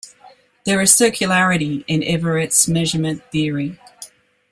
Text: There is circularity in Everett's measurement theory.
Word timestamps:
There 0.65 0.81
is 0.81 0.89
circularity 0.91 1.85
in 1.87 2.03
Everett's 2.03 2.67
measurement 2.67 3.21
theory. 3.31 3.77